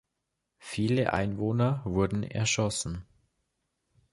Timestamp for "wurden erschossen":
1.83-3.05